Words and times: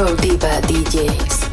No 0.00 0.14
Diva 0.16 0.62
DJs. 0.62 1.50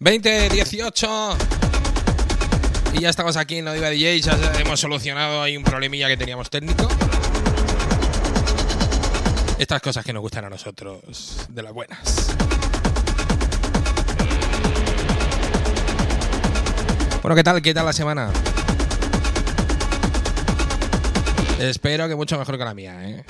...20, 0.00 0.50
18... 0.50 1.59
Y 2.92 3.00
ya 3.00 3.10
estamos 3.10 3.36
aquí 3.36 3.58
en 3.58 3.64
No 3.64 3.72
Diva 3.72 3.88
DJ, 3.88 4.20
ya 4.20 4.36
hemos 4.58 4.80
solucionado 4.80 5.42
ahí 5.42 5.56
un 5.56 5.62
problemilla 5.62 6.08
que 6.08 6.16
teníamos 6.16 6.50
técnico. 6.50 6.88
Estas 9.58 9.80
cosas 9.80 10.04
que 10.04 10.12
nos 10.12 10.22
gustan 10.22 10.44
a 10.44 10.50
nosotros, 10.50 11.46
de 11.48 11.62
las 11.62 11.72
buenas. 11.72 12.34
Bueno, 17.22 17.36
¿qué 17.36 17.44
tal? 17.44 17.62
¿Qué 17.62 17.74
tal 17.74 17.86
la 17.86 17.92
semana? 17.92 18.30
Espero 21.58 22.08
que 22.08 22.16
mucho 22.16 22.38
mejor 22.38 22.56
que 22.58 22.64
la 22.64 22.74
mía, 22.74 22.96
¿eh? 23.08 23.24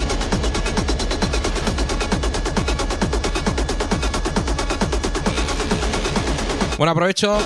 Bueno, 6.79 6.93
aprovecho 6.93 7.39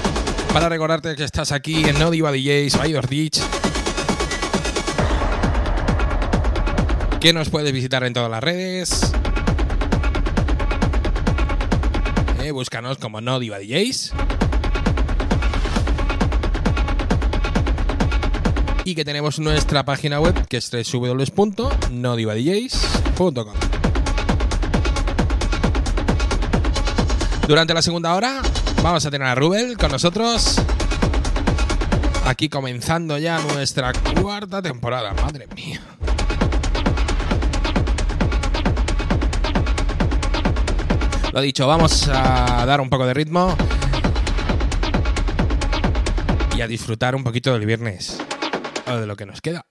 para 0.55 0.69
recordarte 0.69 1.17
que 1.17 1.25
estás 1.25 1.51
aquí 1.51 1.85
en 1.85 1.99
No 1.99 2.12
Diva 2.12 2.31
DJs, 2.31 2.79
Baidor 2.79 3.09
Ditch. 3.09 3.41
Que 7.19 7.33
nos 7.33 7.51
puedes 7.51 7.73
visitar 7.73 8.05
en 8.05 8.12
todas 8.12 8.31
las 8.31 8.41
redes. 8.41 9.12
Eh, 12.41 12.53
búscanos 12.53 12.99
como 12.99 13.21
No 13.21 13.41
Diva 13.41 13.59
DJs. 13.59 14.12
Y 18.85 18.95
que 18.95 19.05
tenemos 19.05 19.41
nuestra 19.41 19.85
página 19.85 20.21
web 20.21 20.47
que 20.47 20.59
es 20.59 20.71
www.nodivadjs.com. 20.71 23.55
Durante 27.49 27.75
la 27.75 27.83
segunda 27.83 28.15
hora 28.15 28.41
Vamos 28.84 29.06
a 29.06 29.10
tener 29.10 29.26
a 29.26 29.34
Rubel 29.34 29.78
con 29.78 29.90
nosotros. 29.90 30.60
Aquí 32.26 32.50
comenzando 32.50 33.16
ya 33.16 33.38
nuestra 33.38 33.94
cuarta 34.20 34.60
temporada. 34.60 35.14
Madre 35.14 35.46
mía. 35.56 35.81
Lo 41.32 41.41
dicho, 41.41 41.67
vamos 41.67 42.08
a 42.08 42.67
dar 42.67 42.82
un 42.82 42.91
poco 42.91 43.06
de 43.06 43.14
ritmo 43.14 43.56
y 46.55 46.60
a 46.60 46.67
disfrutar 46.67 47.17
un 47.17 47.24
poquito 47.24 47.55
del 47.55 47.64
viernes 47.64 48.22
o 48.86 48.96
de 48.96 49.06
lo 49.06 49.17
que 49.17 49.24
nos 49.24 49.41
queda. 49.41 49.64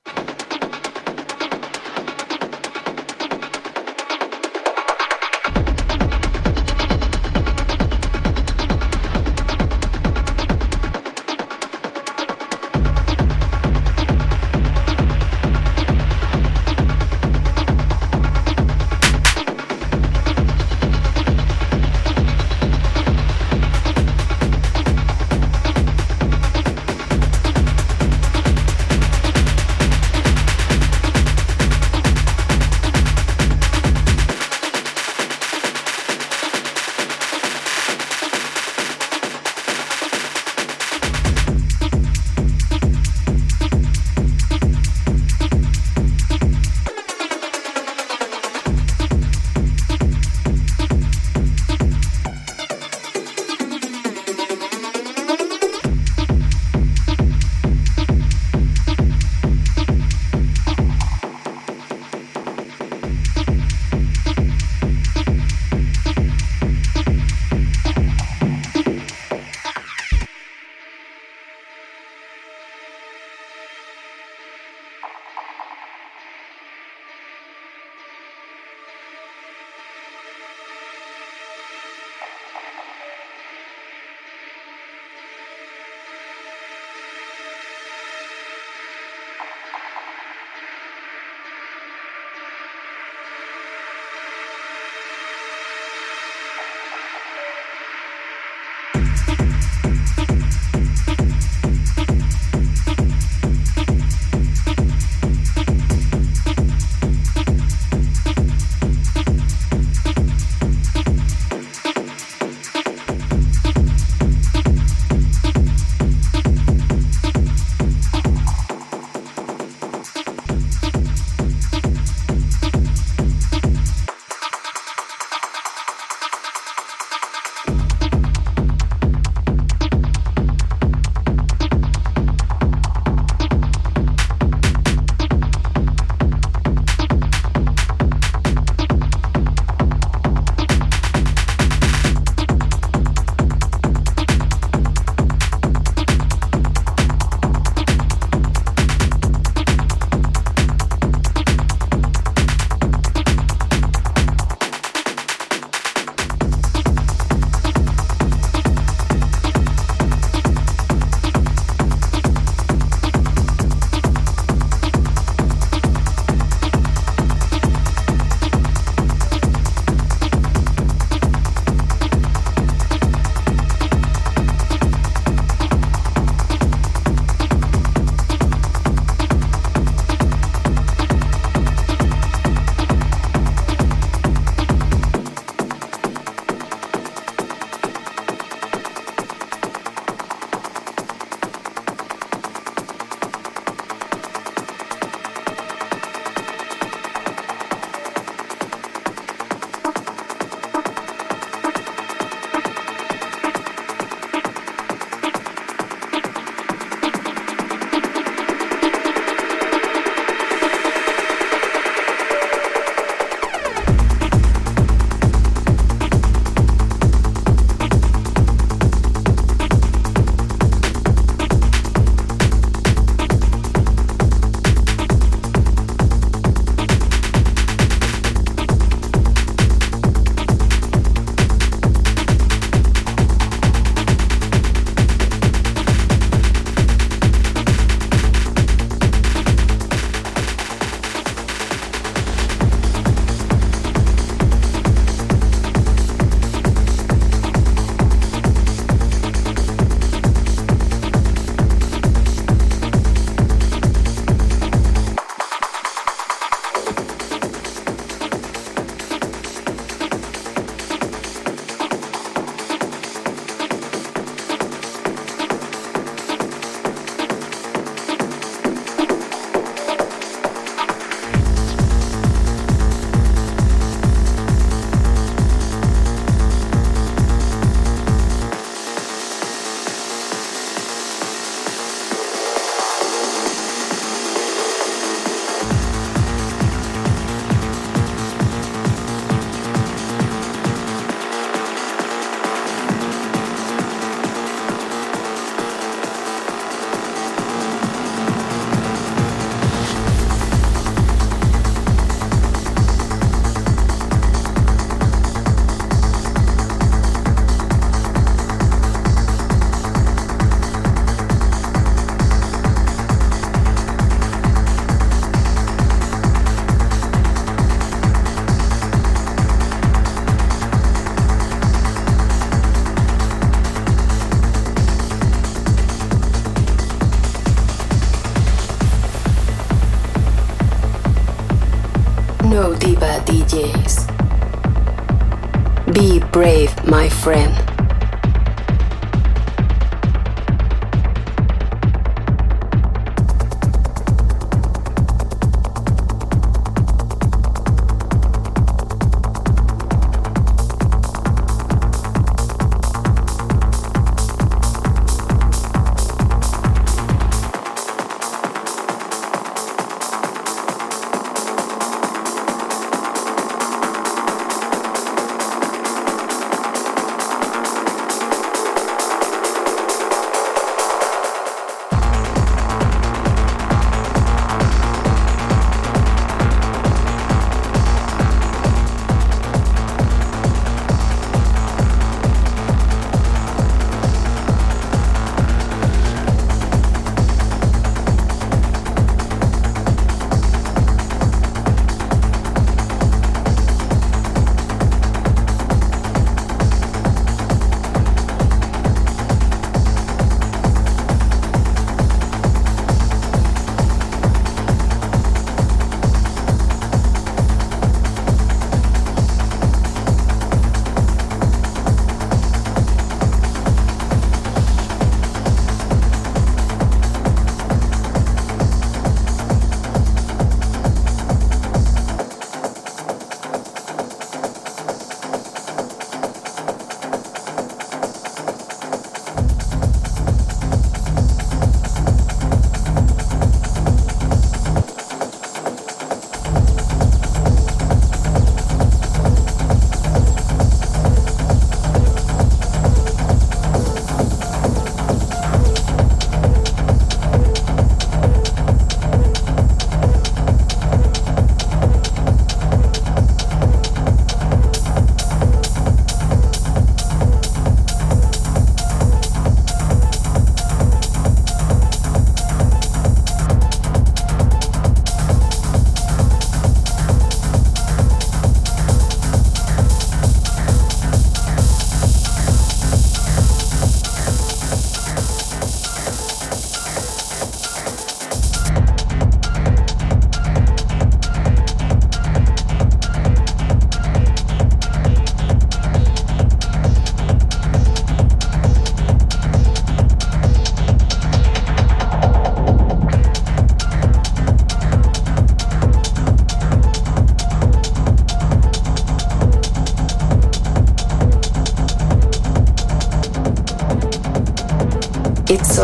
Friend. 337.23 337.52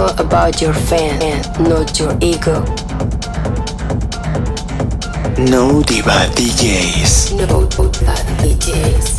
Friend. 0.07 0.19
about 0.19 0.61
your 0.61 0.73
fan, 0.73 1.41
not 1.67 1.99
your 1.99 2.15
ego. 2.21 2.63
No 5.37 5.81
Diva 5.83 6.27
DJs. 6.35 7.35
No 7.47 7.65
Diva 7.67 8.15
DJs. 8.39 9.18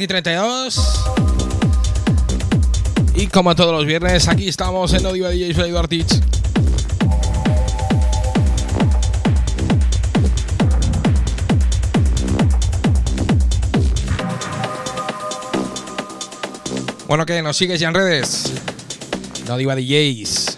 20 0.00 0.04
y 0.04 0.06
32. 0.06 1.04
Y 3.16 3.26
como 3.26 3.54
todos 3.54 3.72
los 3.72 3.84
viernes, 3.84 4.28
aquí 4.28 4.48
estamos 4.48 4.92
en 4.94 5.04
Odiva 5.04 5.28
DJ 5.28 5.54
soy 5.54 5.72
Teach. 5.88 6.20
Bueno, 17.06 17.26
que 17.26 17.42
nos 17.42 17.56
sigues 17.56 17.80
ya 17.80 17.88
en 17.88 17.94
redes. 17.94 18.52
No 19.46 19.56
Diva 19.58 19.74
DJs. 19.74 20.49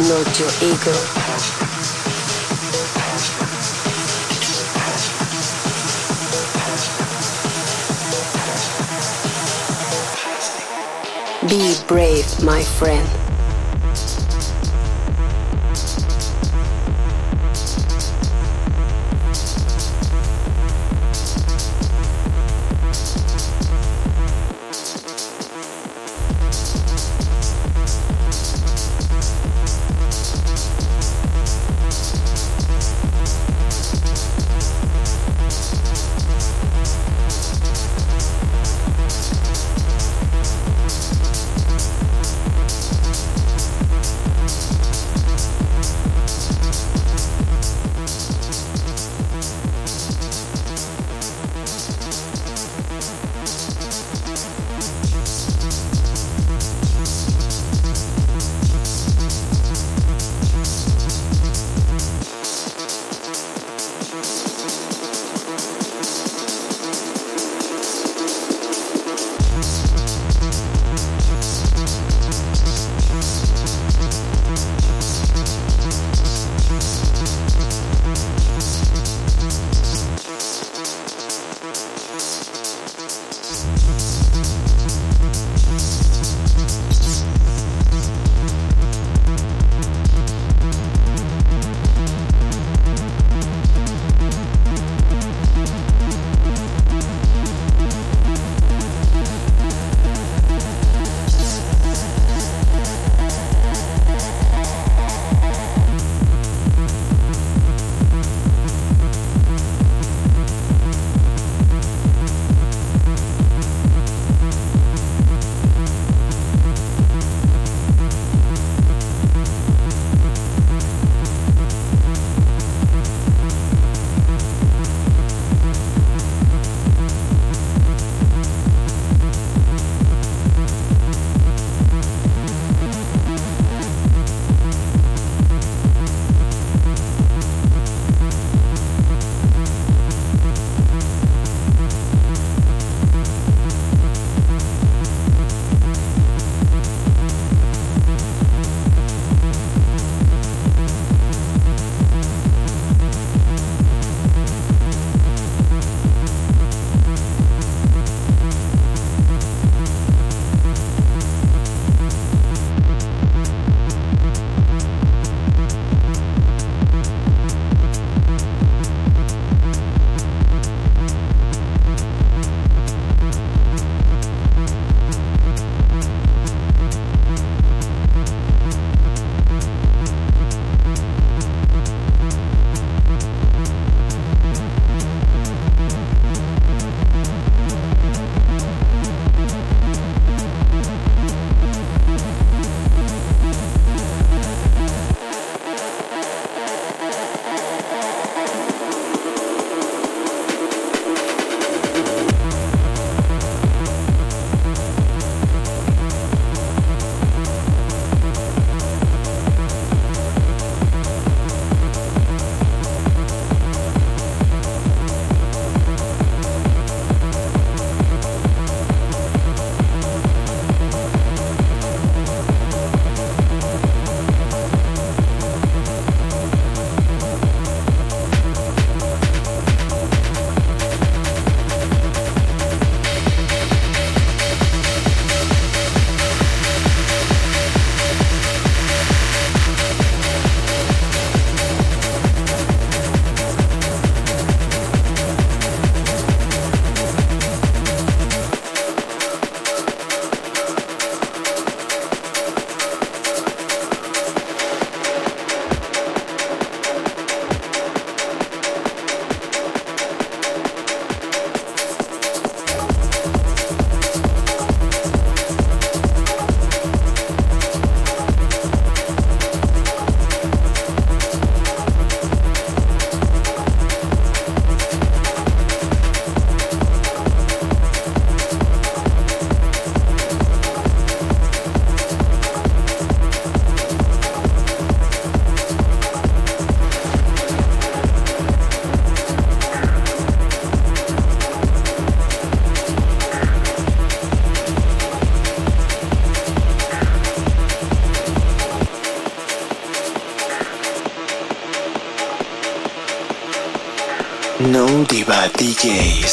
Not 0.00 0.40
your 0.40 0.50
ego. 0.60 0.92
Be 11.48 11.74
brave, 11.86 12.42
my 12.42 12.62
friend. 12.62 13.23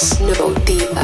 DJs. 0.01 0.19
No 0.39 0.49
Diva 0.65 1.00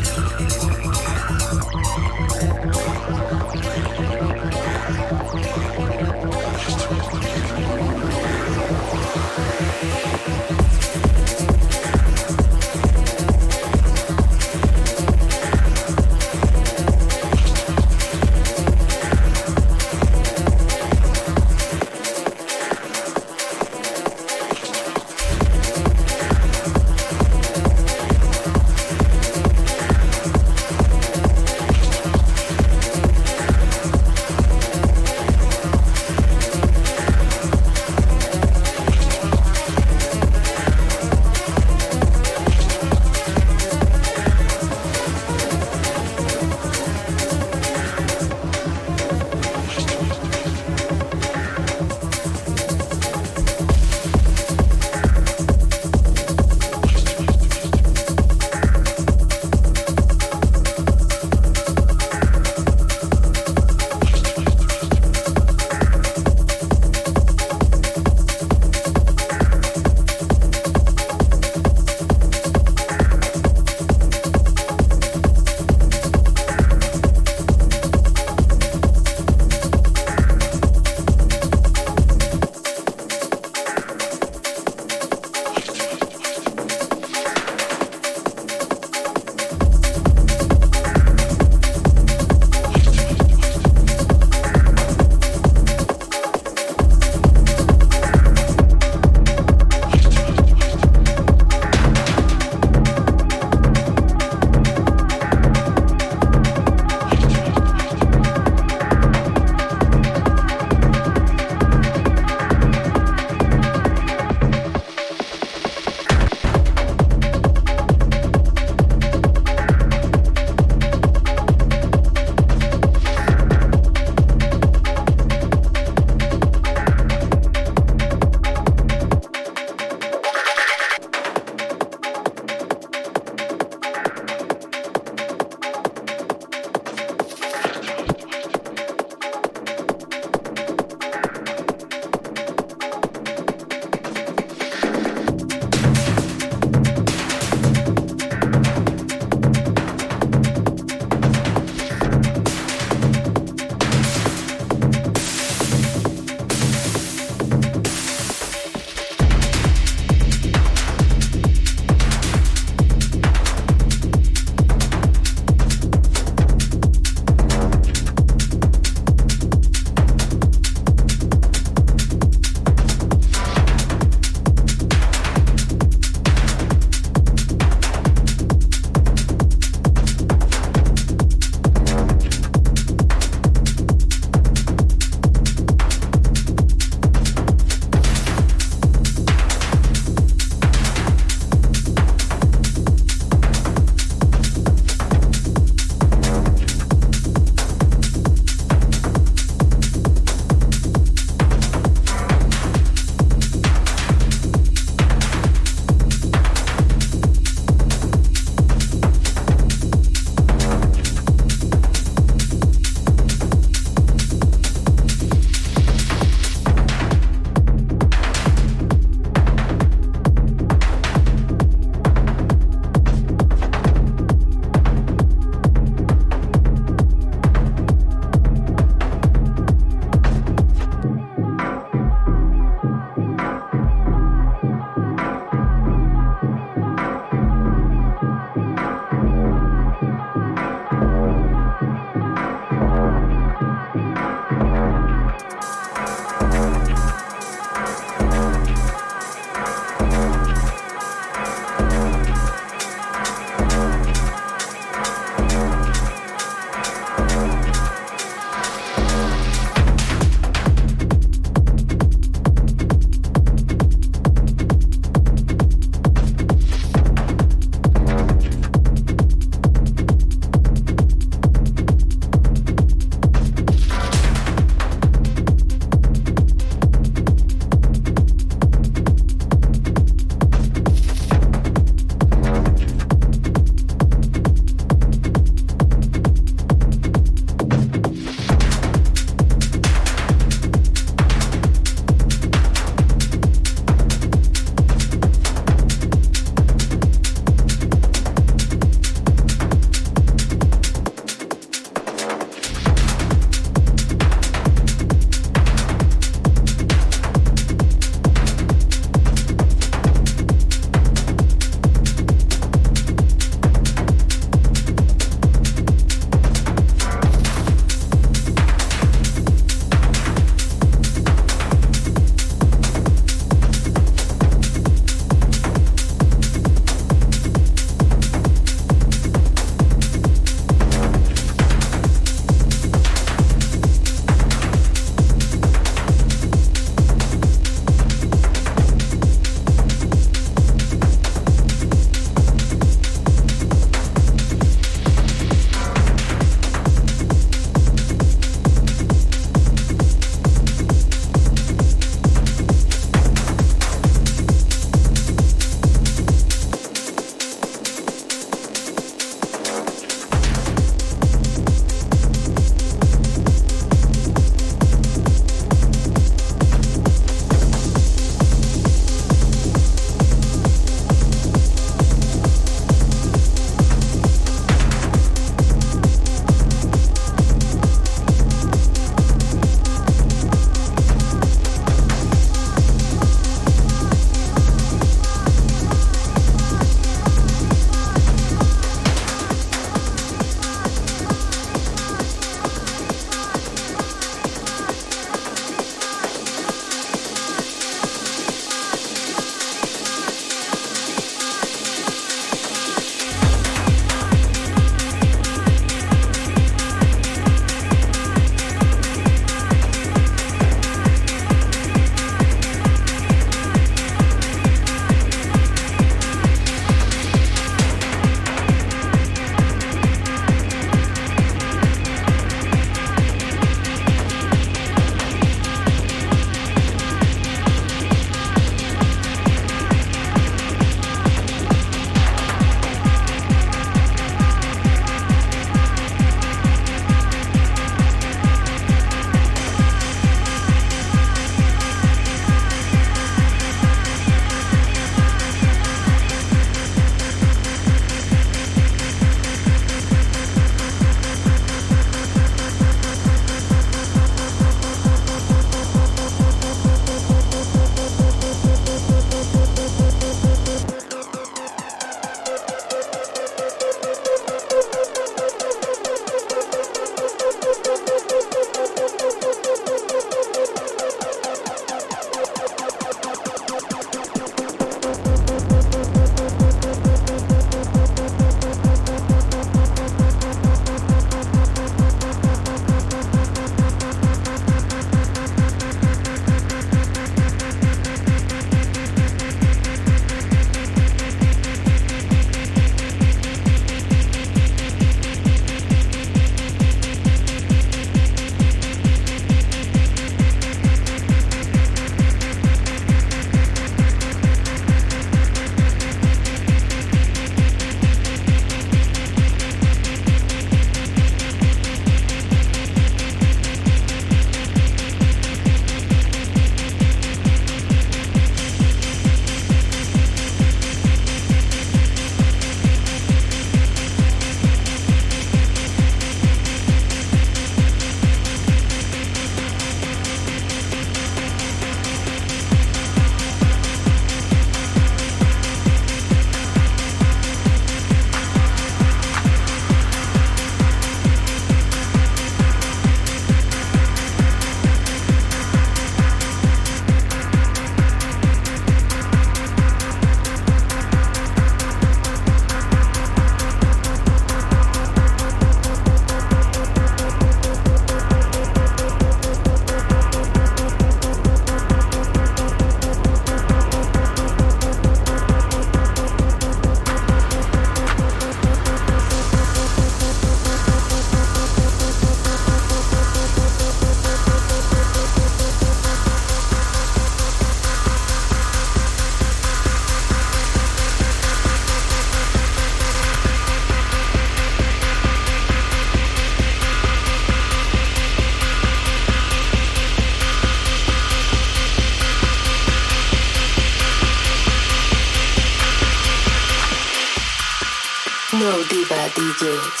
DJs. 599.48 600.00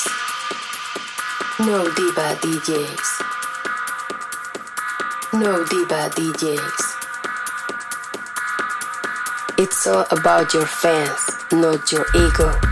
No 1.60 1.78
Diva 1.94 2.36
DJs. 2.42 3.08
No 5.32 5.64
Diva 5.64 6.10
DJs. 6.10 6.80
It's 9.56 9.86
all 9.86 10.04
about 10.10 10.52
your 10.52 10.66
fans, 10.66 11.46
not 11.50 11.90
your 11.90 12.04
ego. 12.14 12.67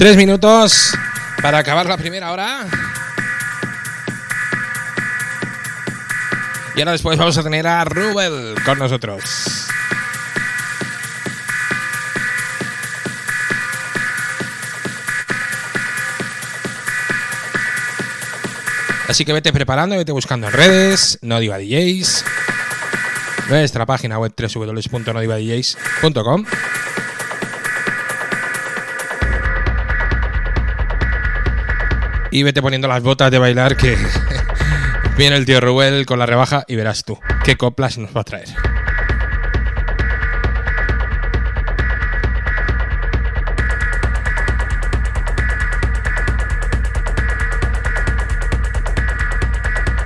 Tres 0.00 0.16
minutos 0.16 0.96
para 1.42 1.58
acabar 1.58 1.84
la 1.84 1.98
primera 1.98 2.32
hora. 2.32 2.64
Y 6.74 6.80
ahora 6.80 6.92
después 6.92 7.18
vamos 7.18 7.36
a 7.36 7.42
tener 7.42 7.66
a 7.66 7.84
Rubel 7.84 8.54
con 8.64 8.78
nosotros. 8.78 9.66
Así 19.06 19.26
que 19.26 19.34
vete 19.34 19.52
preparando, 19.52 19.98
vete 19.98 20.12
buscando 20.12 20.46
en 20.46 20.54
redes, 20.54 21.18
no 21.20 21.38
diva 21.40 21.58
DJs, 21.58 22.24
nuestra 23.50 23.84
página 23.84 24.18
web 24.18 24.32
www.nodivadjs.com 24.34 26.46
Y 32.30 32.42
vete 32.42 32.62
poniendo 32.62 32.88
las 32.88 33.02
botas 33.02 33.30
de 33.30 33.38
bailar 33.38 33.76
que 33.76 33.96
viene 35.16 35.36
el 35.36 35.46
tío 35.46 35.60
Rubel 35.60 36.06
con 36.06 36.18
la 36.18 36.26
rebaja 36.26 36.64
y 36.68 36.76
verás 36.76 37.04
tú 37.04 37.18
qué 37.44 37.56
coplas 37.56 37.98
nos 37.98 38.16
va 38.16 38.20
a 38.20 38.24
traer. 38.24 38.48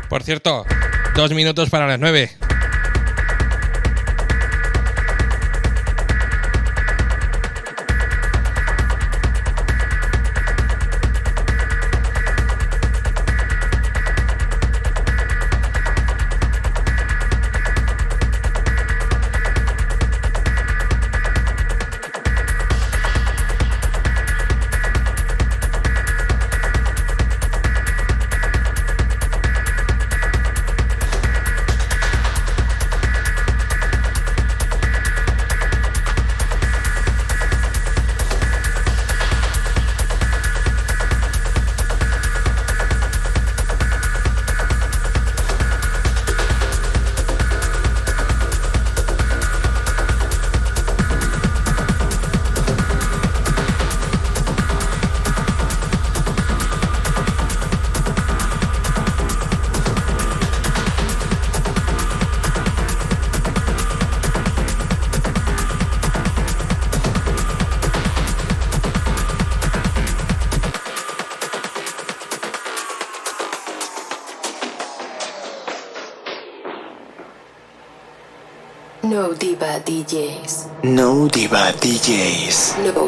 Por 0.09 0.22
cierto, 0.22 0.64
dos 1.16 1.33
minutos 1.33 1.70
para 1.70 1.89
las 1.89 1.99
nueve. 1.99 2.31
No 82.73 83.03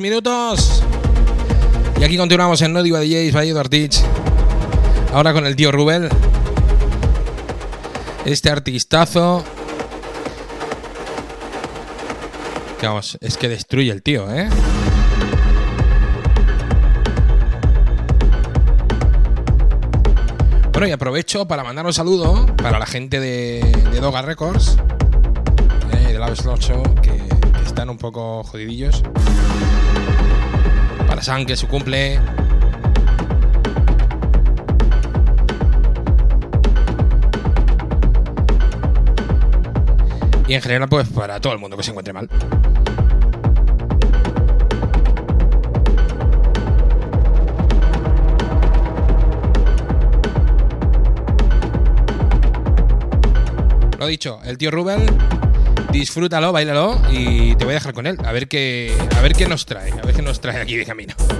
9 0.00 0.06
y 0.06 0.20
2 0.20 0.22
minutos. 0.22 0.82
Y 2.00 2.04
aquí 2.04 2.16
continuamos 2.16 2.62
en 2.62 2.72
No 2.72 2.82
Diva 2.82 3.00
DJs 3.00 3.34
Edward 3.34 3.68
Teach. 3.68 4.00
Ahora 5.12 5.32
con 5.32 5.46
el 5.46 5.56
tío 5.56 5.72
Rubel. 5.72 6.08
Este 8.24 8.50
artistazo. 8.50 9.42
Vamos, 12.82 13.18
es 13.20 13.36
que 13.36 13.48
destruye 13.48 13.90
el 13.90 14.02
tío, 14.02 14.30
¿eh? 14.32 14.48
Bueno, 20.72 20.86
y 20.86 20.92
aprovecho 20.92 21.48
para 21.48 21.64
mandar 21.64 21.84
un 21.86 21.92
saludo 21.92 22.46
para 22.56 22.78
la 22.78 22.86
gente 22.86 23.18
de, 23.18 23.60
de 23.90 24.00
Doga 24.00 24.22
Records, 24.22 24.78
eh, 25.92 26.12
de 26.12 26.18
la 26.20 26.28
8, 26.28 26.82
que, 27.02 27.10
que 27.10 27.64
están 27.66 27.90
un 27.90 27.98
poco 27.98 28.44
jodidillos. 28.44 29.02
Para 31.18 31.26
San, 31.26 31.46
que 31.46 31.54
es 31.54 31.58
su 31.58 31.66
cumple. 31.66 32.20
Y 40.46 40.54
en 40.54 40.62
general, 40.62 40.88
pues 40.88 41.08
para 41.08 41.40
todo 41.40 41.54
el 41.54 41.58
mundo 41.58 41.76
que 41.76 41.82
se 41.82 41.90
encuentre 41.90 42.12
mal. 42.12 42.28
Lo 53.98 54.06
dicho, 54.06 54.38
el 54.44 54.56
tío 54.56 54.70
Rubel, 54.70 55.04
disfrútalo, 55.90 56.52
bailalo 56.52 57.00
y 57.10 57.56
te 57.56 57.64
voy 57.64 57.72
a 57.72 57.74
dejar 57.74 57.92
con 57.92 58.06
él. 58.06 58.16
A 58.24 58.30
ver 58.30 58.46
qué, 58.46 58.96
a 59.16 59.20
ver 59.20 59.32
qué 59.32 59.48
nos 59.48 59.66
trae, 59.66 59.90
a 59.90 60.06
ver 60.06 60.14
nos 60.28 60.40
trae 60.42 60.60
aquí 60.60 60.76
de 60.76 60.84
camino. 60.84 61.37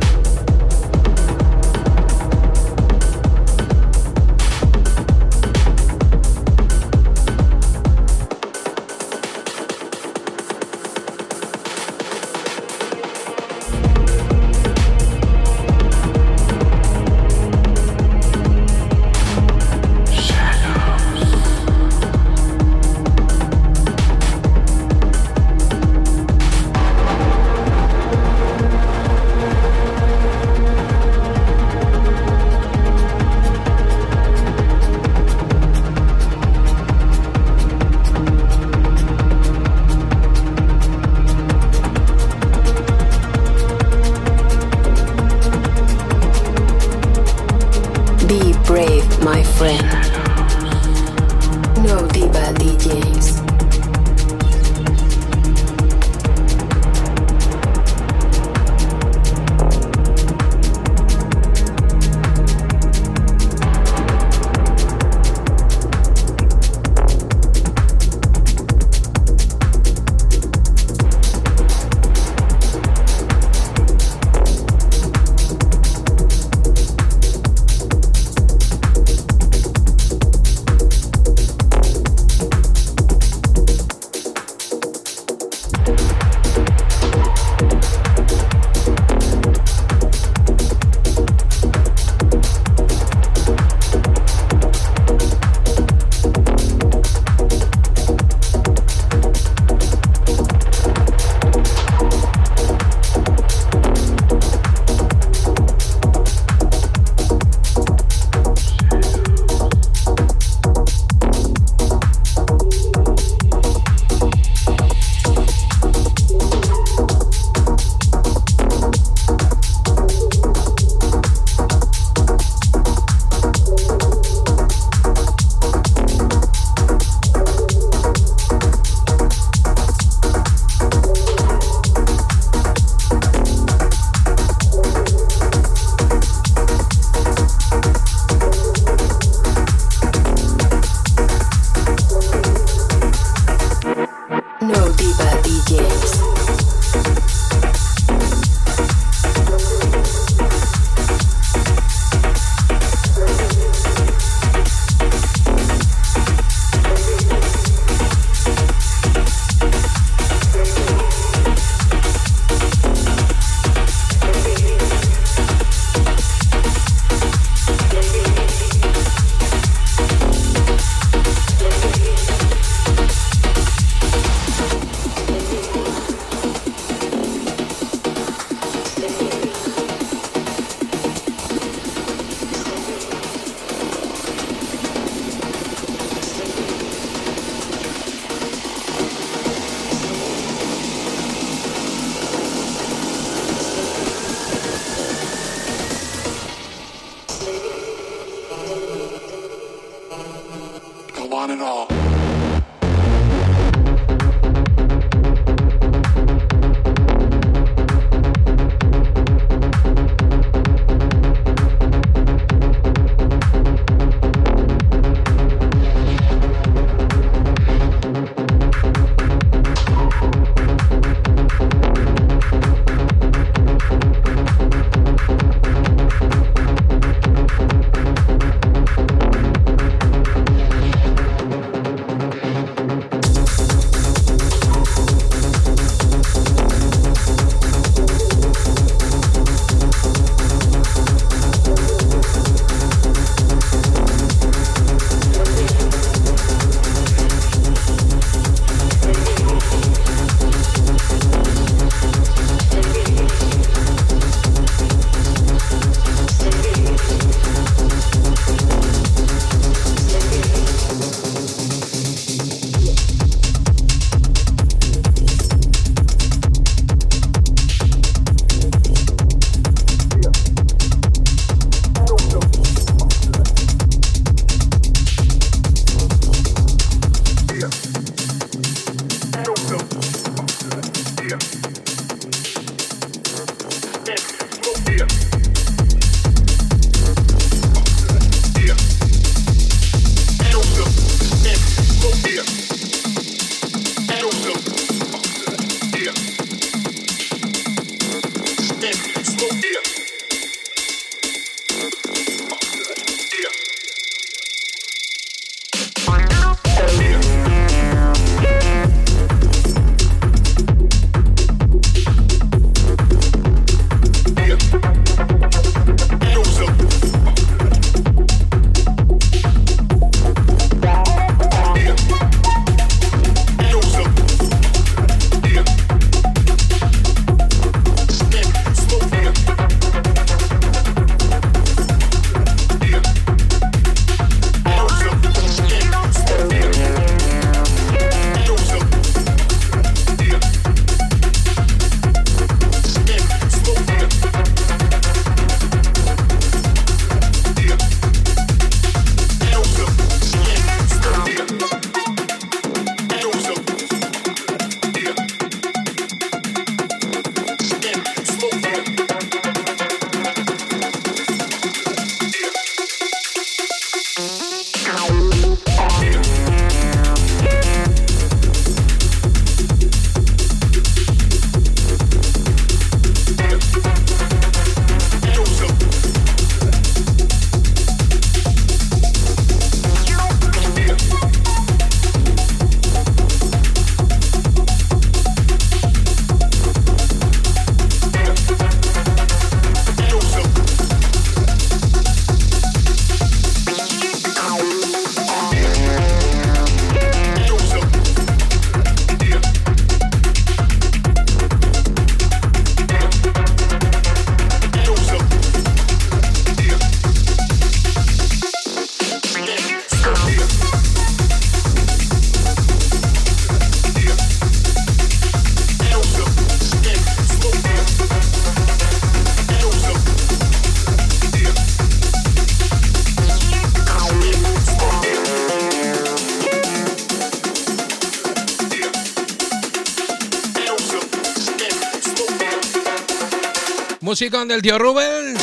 Musicón 434.19 434.49
del 434.49 434.61
tío 434.63 434.81
Rubén. 434.81 435.37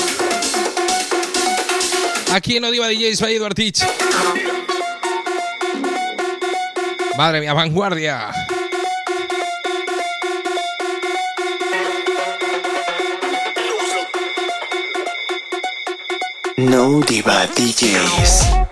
Aquí 2.34 2.58
en 2.58 2.66
Odiva 2.66 2.90
DJs 2.90 3.22
Eduard 3.22 3.54
Teach. 3.54 3.86
Madre 7.18 7.40
mía, 7.40 7.54
vanguardia. 7.54 8.34
No 16.58 17.00
Diva 17.00 17.48
DJs. 17.48 18.65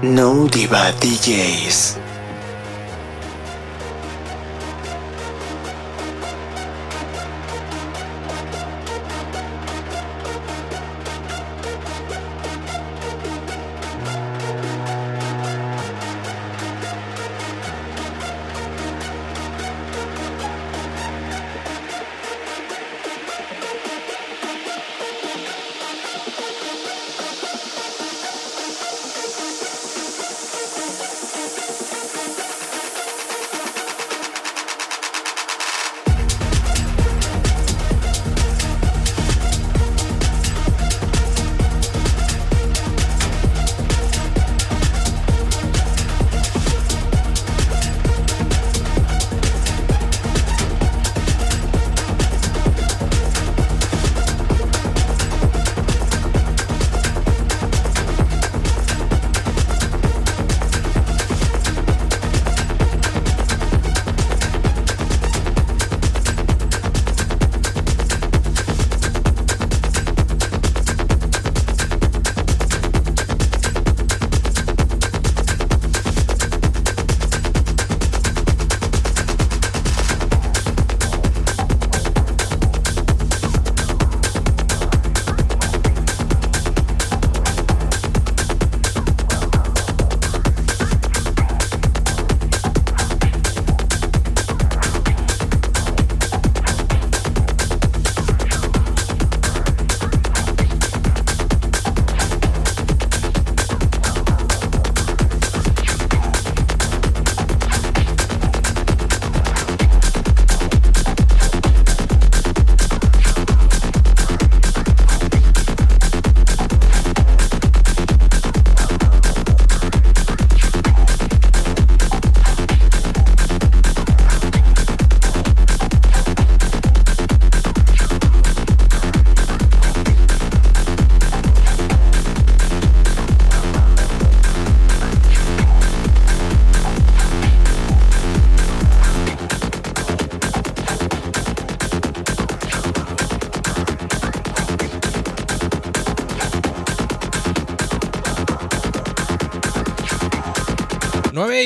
No 0.00 0.46
Diva 0.46 0.92
DJs. 1.00 1.97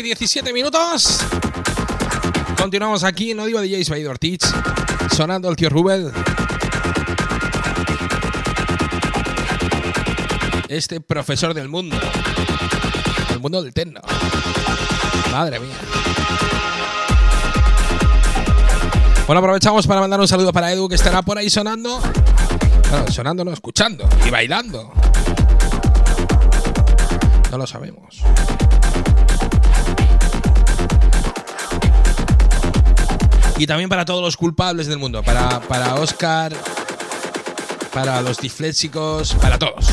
Y 0.03 0.07
17 0.07 0.53
minutos. 0.53 1.18
Continuamos 2.57 3.05
aquí, 3.05 3.34
no 3.34 3.46
digo 3.46 3.61
DJs 3.61 3.88
by 3.88 4.07
Ortiz, 4.07 4.40
sonando 5.14 5.48
el 5.48 5.57
tío 5.57 5.68
Rubel. 5.68 6.12
Este 10.68 11.00
profesor 11.00 11.55
del 11.55 11.68
mundo. 11.68 11.96
El 13.30 13.40
mundo 13.40 13.62
del 13.62 13.72
techno. 13.72 14.00
Madre 15.30 15.61
mía. 15.61 15.76
Bueno, 19.26 19.38
aprovechamos 19.38 19.86
para 19.86 20.00
mandar 20.00 20.20
un 20.20 20.28
saludo 20.28 20.53
para 20.53 20.72
Edu 20.72 20.88
que 20.88 20.96
estará 20.96 21.22
por 21.22 21.38
ahí 21.38 21.48
sonando. 21.48 22.00
Bueno, 22.90 23.11
sonando, 23.11 23.44
no, 23.44 23.53
escuchando 23.53 24.09
y 24.26 24.30
bailando. 24.30 24.92
No 27.50 27.59
lo 27.59 27.66
sabemos. 27.66 28.22
Y 33.62 33.66
también 33.68 33.88
para 33.88 34.04
todos 34.04 34.20
los 34.20 34.36
culpables 34.36 34.88
del 34.88 34.98
mundo. 34.98 35.22
Para, 35.22 35.60
para 35.60 35.94
Oscar, 35.94 36.52
para 37.92 38.20
los 38.20 38.38
disléxicos, 38.38 39.34
para 39.34 39.56
todos. 39.56 39.86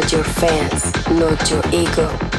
About 0.00 0.12
your 0.12 0.24
fans, 0.24 0.94
not 1.10 1.50
your 1.50 1.62
ego. 1.72 2.29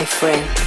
My 0.00 0.06
friend. 0.06 0.59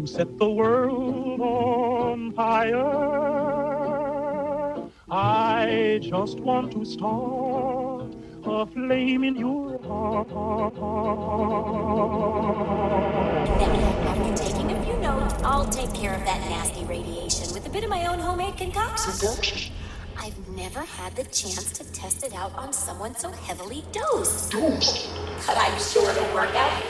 To 0.00 0.06
set 0.06 0.38
the 0.38 0.48
world 0.48 1.40
on 1.40 2.32
fire. 2.32 2.84
I 5.10 5.98
just 6.02 6.38
want 6.40 6.72
to 6.72 6.84
start 6.84 8.14
a 8.44 8.66
flame 8.66 9.24
in 9.24 9.36
your 9.36 9.78
heart. 9.82 10.28
After 14.06 14.44
taking 14.44 14.70
a 14.70 14.84
few 14.84 14.96
notes, 14.98 15.34
I'll 15.42 15.66
take 15.66 15.92
care 15.94 16.14
of 16.14 16.24
that 16.24 16.40
nasty 16.48 16.84
radiation 16.84 17.52
with 17.52 17.66
a 17.66 17.70
bit 17.70 17.82
of 17.82 17.90
my 17.90 18.06
own 18.06 18.18
homemade 18.18 18.56
concoction. 18.56 19.72
I've 20.20 20.48
never 20.48 20.80
had 20.80 21.16
the 21.16 21.24
chance 21.24 21.72
to 21.78 21.84
test 21.92 22.24
it 22.24 22.34
out 22.34 22.54
on 22.56 22.72
someone 22.72 23.14
so 23.14 23.30
heavily 23.30 23.84
dosed. 23.92 24.52
But 24.52 25.56
I'm 25.56 25.80
sure 25.80 26.10
it'll 26.10 26.34
work 26.34 26.54
out 26.54 26.87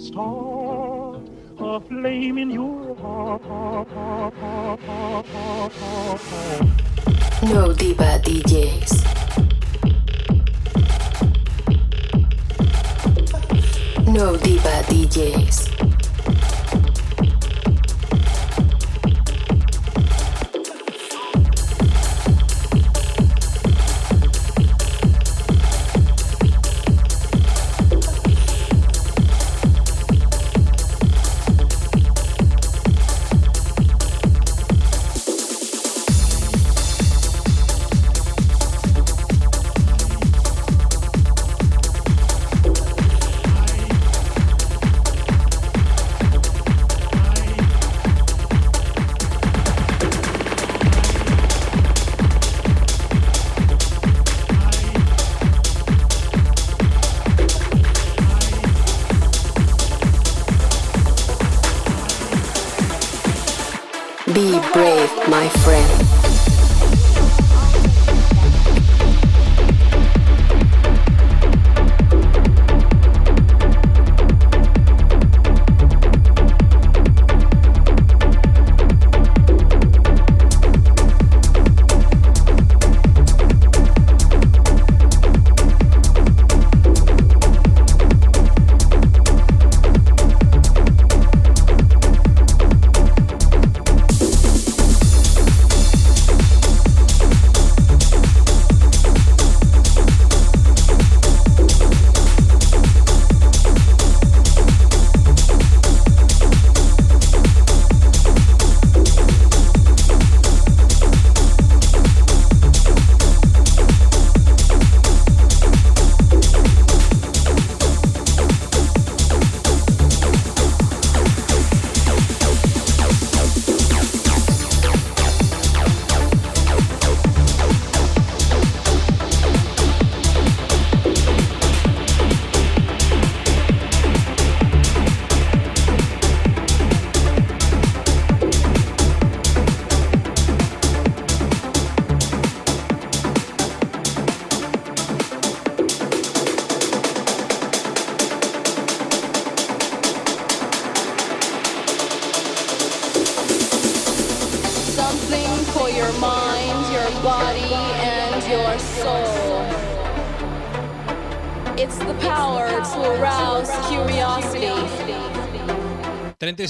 storm. 0.00 0.49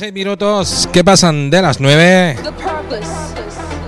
36 0.00 0.14
minutos, 0.14 0.88
¿qué 0.94 1.04
pasan 1.04 1.50
de 1.50 1.60
las 1.60 1.78
9? 1.78 2.38
The 2.42 2.52
purpose, 2.52 3.06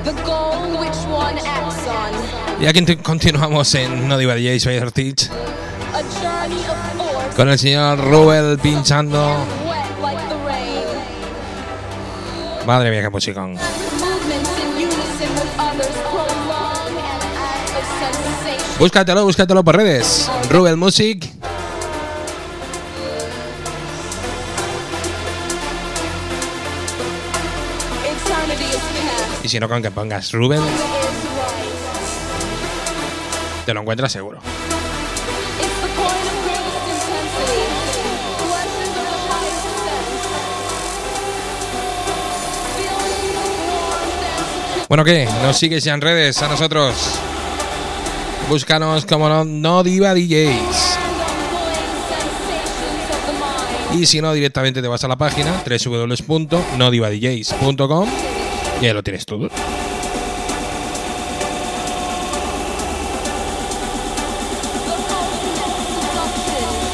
the 0.04 0.12
goal 0.26 0.78
which 0.78 0.92
one 1.10 1.40
acts 1.40 1.86
on. 1.88 2.62
Y 2.62 2.66
aquí 2.66 2.84
continuamos 2.96 3.74
en 3.76 4.06
No 4.08 4.18
Diva 4.18 4.34
DJ, 4.34 4.60
soy 4.60 4.76
Ortiz, 4.76 5.30
con 7.34 7.48
el 7.48 7.58
señor 7.58 7.98
Rubel 7.98 8.58
pinchando. 8.58 9.38
Madre 12.66 12.90
mía, 12.90 13.00
qué 13.00 13.08
musicón. 13.08 13.56
Búscatelo, 18.78 19.24
búscatelo 19.24 19.64
por 19.64 19.76
redes. 19.76 20.30
Rubel 20.50 20.76
Music. 20.76 21.31
Past. 29.52 29.52
Y 29.52 29.52
si 29.52 29.60
no, 29.60 29.68
con 29.68 29.82
que 29.82 29.90
pongas 29.90 30.32
right. 30.32 30.62
te 33.66 33.74
lo 33.74 33.80
encuentras 33.80 34.12
seguro. 34.12 34.38
Bueno, 44.88 45.04
¿qué? 45.04 45.28
¿Nos 45.42 45.56
sigues 45.56 45.84
ya 45.84 45.94
en 45.94 46.00
redes 46.02 46.42
a 46.42 46.48
nosotros? 46.48 46.94
Búscanos 48.48 49.06
como 49.06 49.28
no, 49.28 49.44
no 49.44 49.82
Diva 49.82 50.14
DJs. 50.14 50.98
Y 53.94 54.06
si 54.06 54.20
no, 54.20 54.32
directamente 54.34 54.82
te 54.82 54.88
vas 54.88 55.04
a 55.04 55.08
la 55.08 55.16
página 55.16 55.62
www.nodivadjs.com 55.64 58.31
y 58.82 58.86
ahí 58.86 58.92
lo 58.92 59.02
tienes 59.02 59.24
todo. 59.24 59.48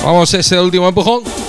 Vamos, 0.05 0.33
ese 0.35 0.61
último 0.61 0.89
empujón. 0.89 1.48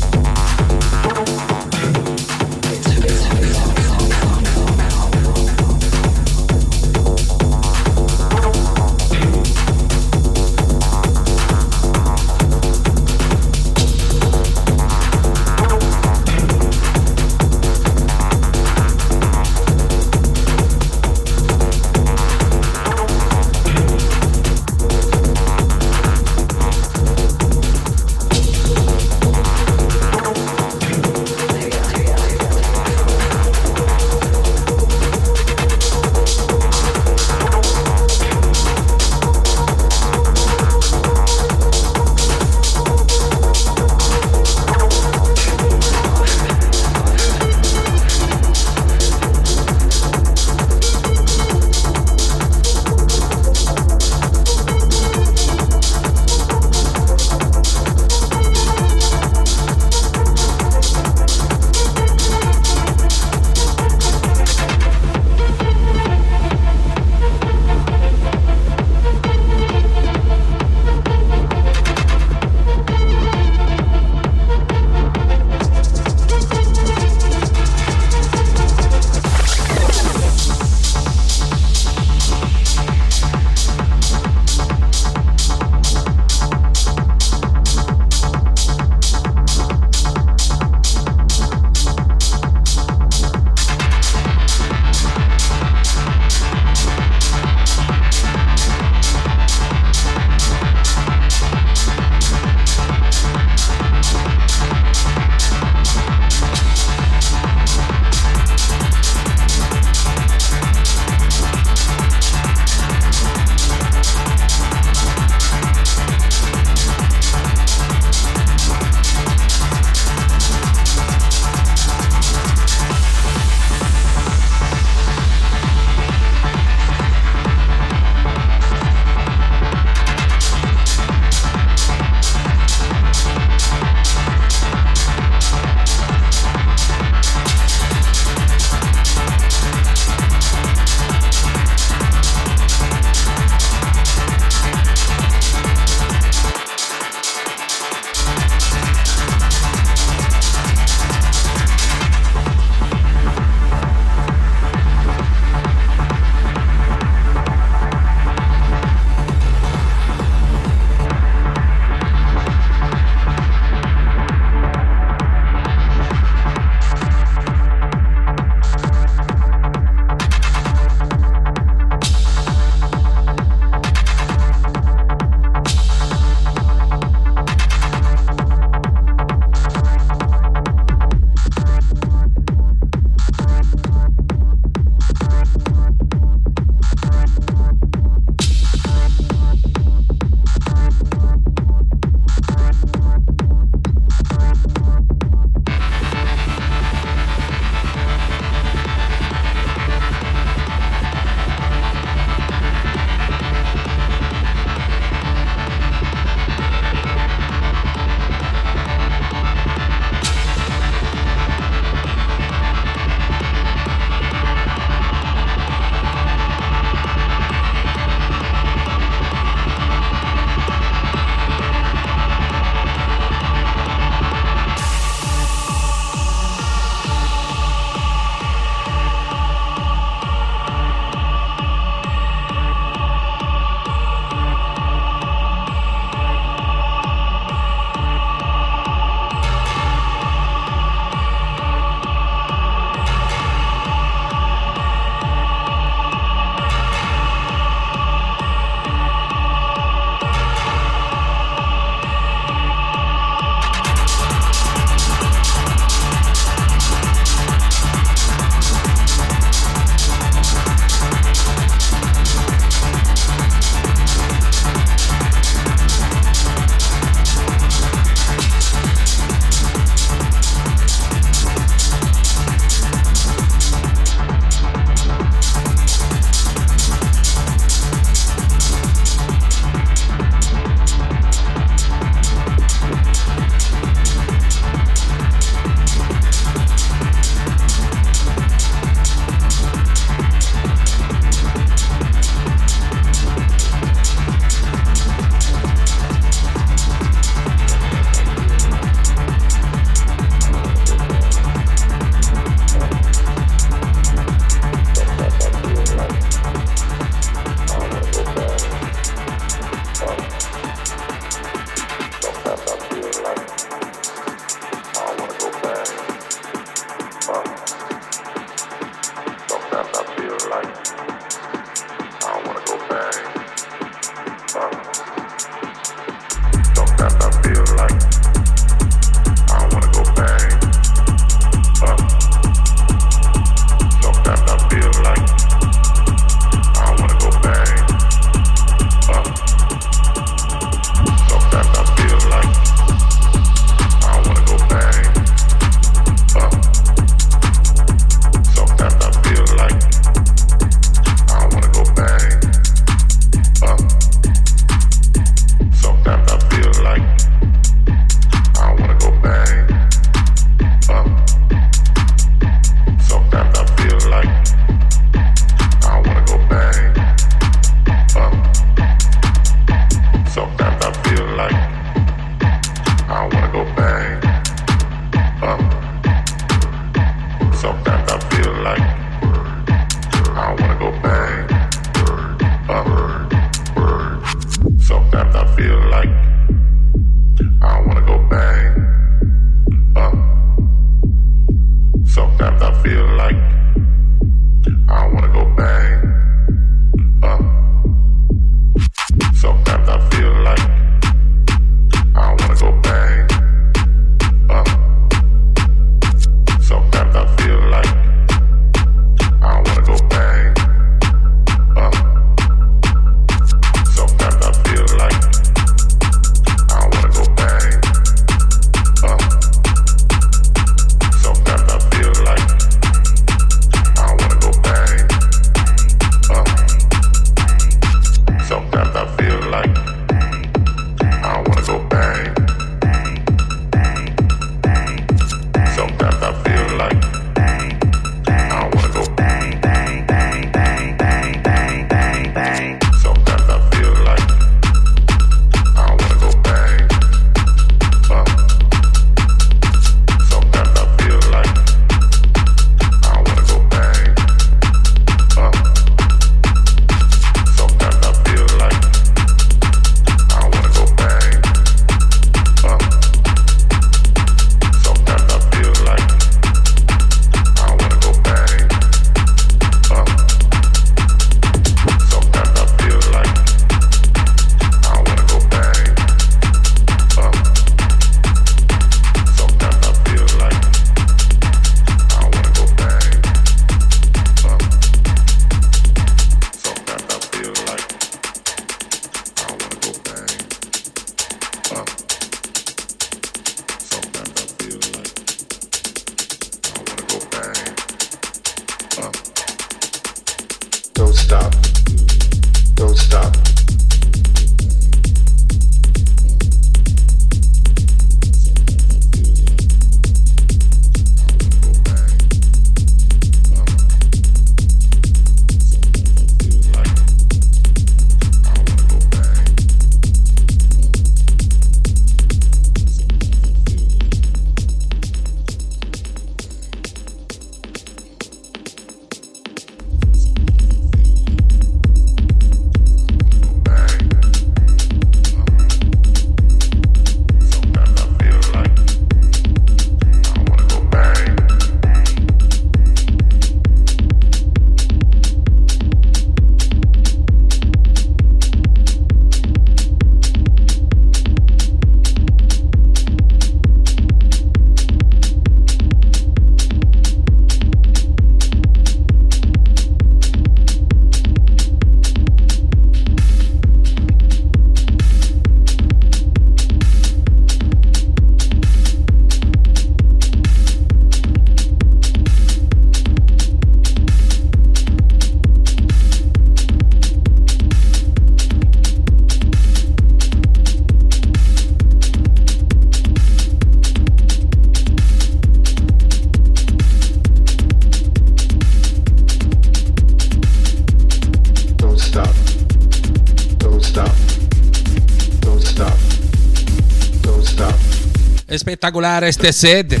espectacular 598.70 599.24
este 599.24 599.52
set 599.52 600.00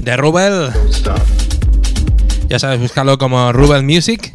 de 0.00 0.16
Rubel. 0.16 0.70
Ya 2.48 2.58
sabes, 2.58 2.80
búscalo 2.80 3.18
como 3.18 3.52
Rubel 3.52 3.82
Music. 3.82 4.30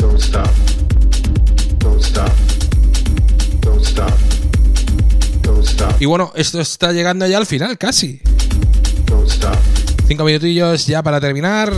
Y 6.00 6.06
bueno, 6.06 6.32
esto 6.36 6.62
está 6.62 6.92
llegando 6.92 7.26
ya 7.26 7.40
al 7.40 7.48
final, 7.48 7.76
casi. 7.80 8.22
Cinco 10.08 10.24
minutillos 10.24 10.86
ya 10.86 11.02
para 11.02 11.20
terminar. 11.20 11.74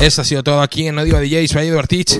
Esto 0.00 0.22
ha 0.22 0.24
sido 0.24 0.42
todo 0.42 0.62
aquí 0.62 0.88
en 0.88 0.96
No 0.96 1.04
DJ, 1.04 1.46
soy 1.46 1.68
Eduard 1.68 1.86
Teach. 1.86 2.18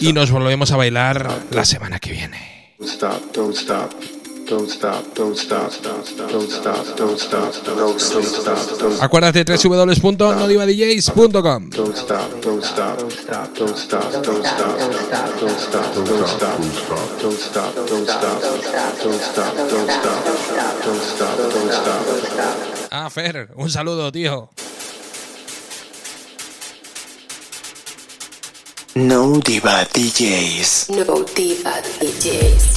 Y 0.00 0.12
nos 0.14 0.30
volvemos 0.30 0.70
a 0.70 0.76
bailar 0.76 1.30
la 1.50 1.64
semana 1.66 1.98
que 1.98 2.01
stop. 3.54 3.92
Don't 4.48 4.68
stop. 4.68 5.04
Don't 5.14 5.36
stop. 5.36 5.70
Don't 5.82 6.04
stop. 6.06 6.30
Don't 6.30 6.50
stop. 6.50 6.96
Don't 6.96 7.18
stop. 7.18 7.54
Don't 7.54 7.60
stop. 7.60 7.64
Don't 7.64 7.98
stop. 7.98 8.78
Don't 8.78 9.00
Acuérdate 9.02 9.44
www.nodivadjs.com. 9.44 11.70
Don't 11.70 11.96
stop, 11.96 12.30
don't 12.42 12.64
stop, 12.64 12.98
don't 12.98 13.12
stop, 13.12 13.54
don't 13.54 13.76
stop, 13.76 14.12
don't 14.12 14.24
stop, 14.24 14.46
don't 15.40 15.58
stop, 15.58 15.94
don't 15.94 16.28
stop, 16.28 16.58
don't 17.22 17.28
stop, 17.38 17.74
don't 17.74 17.82
stop, 17.82 17.82
don't 17.82 18.06
stop, 18.06 18.34
don't 19.56 19.90
stop, 19.90 20.84
don't 20.84 21.02
stop, 21.02 21.36
don't 21.38 21.72
stop. 21.72 22.06
Ah, 22.90 23.08
Fer, 23.10 23.48
un 23.56 23.70
saludo, 23.70 24.10
tío. 24.12 24.50
No 28.94 29.38
Diva 29.38 29.84
DJs. 29.86 30.88
No 30.90 31.24
Diva 31.34 31.80
DJs. 32.00 32.71